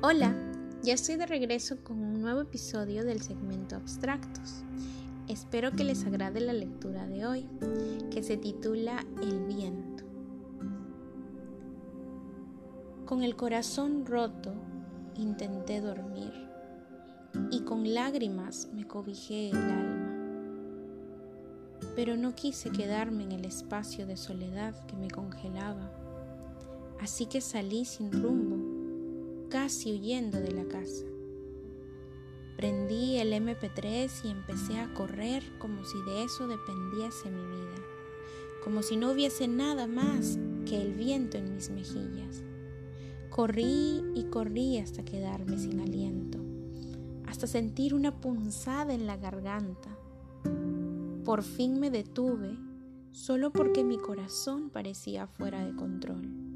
[0.00, 0.32] Hola,
[0.84, 4.62] ya estoy de regreso con un nuevo episodio del segmento Abstractos.
[5.26, 7.48] Espero que les agrade la lectura de hoy,
[8.12, 10.04] que se titula El viento.
[13.06, 14.54] Con el corazón roto
[15.16, 16.32] intenté dormir
[17.50, 20.12] y con lágrimas me cobijé el alma.
[21.96, 25.90] Pero no quise quedarme en el espacio de soledad que me congelaba,
[27.00, 28.67] así que salí sin rumbo,
[29.48, 31.04] casi huyendo de la casa.
[32.56, 37.76] Prendí el MP3 y empecé a correr como si de eso dependiese mi vida,
[38.64, 42.42] como si no hubiese nada más que el viento en mis mejillas.
[43.30, 46.38] Corrí y corrí hasta quedarme sin aliento,
[47.26, 49.96] hasta sentir una punzada en la garganta.
[51.24, 52.58] Por fin me detuve
[53.12, 56.47] solo porque mi corazón parecía fuera de control.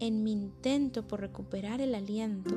[0.00, 2.54] En mi intento por recuperar el aliento,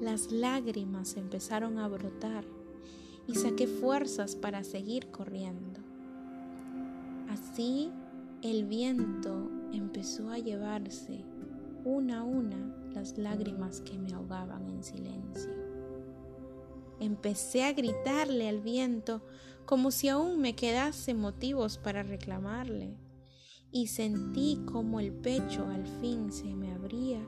[0.00, 2.44] las lágrimas empezaron a brotar
[3.26, 5.80] y saqué fuerzas para seguir corriendo.
[7.30, 7.90] Así
[8.42, 11.24] el viento empezó a llevarse
[11.84, 15.52] una a una las lágrimas que me ahogaban en silencio.
[17.00, 19.22] Empecé a gritarle al viento
[19.64, 22.94] como si aún me quedase motivos para reclamarle
[23.72, 27.20] y sentí como el pecho al fin se me abría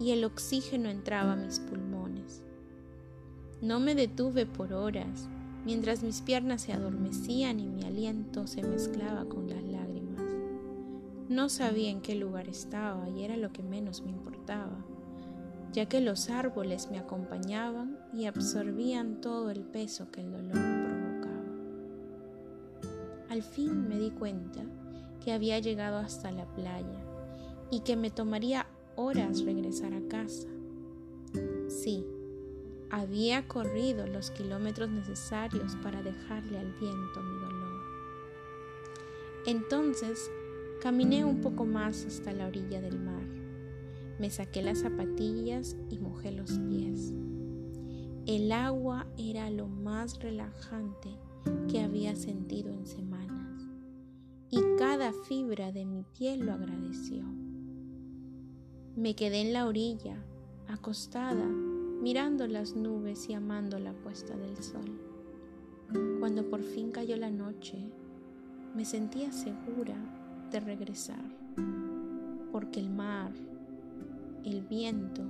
[0.00, 2.42] y el oxígeno entraba a mis pulmones.
[3.62, 5.28] No me detuve por horas,
[5.64, 10.22] mientras mis piernas se adormecían y mi aliento se mezclaba con las lágrimas.
[11.28, 14.84] No sabía en qué lugar estaba y era lo que menos me importaba,
[15.72, 21.44] ya que los árboles me acompañaban y absorbían todo el peso que el dolor provocaba.
[23.30, 24.62] Al fin me di cuenta
[25.26, 27.04] que había llegado hasta la playa
[27.72, 30.46] y que me tomaría horas regresar a casa.
[31.68, 32.06] Sí,
[32.90, 37.82] había corrido los kilómetros necesarios para dejarle al viento mi dolor.
[39.46, 40.30] Entonces
[40.80, 43.26] caminé un poco más hasta la orilla del mar.
[44.20, 47.12] Me saqué las zapatillas y mojé los pies.
[48.26, 51.10] El agua era lo más relajante
[51.68, 53.25] que había sentido en semanas
[54.50, 57.24] y cada fibra de mi piel lo agradeció.
[58.96, 60.16] Me quedé en la orilla,
[60.68, 65.00] acostada, mirando las nubes y amando la puesta del sol.
[66.20, 67.90] Cuando por fin cayó la noche,
[68.74, 69.96] me sentía segura
[70.50, 71.24] de regresar,
[72.52, 73.32] porque el mar,
[74.44, 75.22] el viento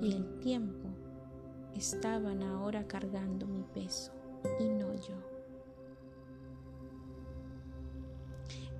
[0.00, 0.88] y el tiempo
[1.74, 4.12] estaban ahora cargando mi peso
[4.60, 5.33] y no yo.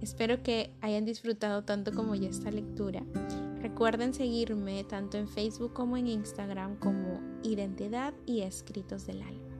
[0.04, 3.02] Espero que hayan disfrutado tanto como yo esta lectura
[3.64, 9.53] Recuerden seguirme tanto en Facebook como en Instagram como Identidad y Escritos del Alma.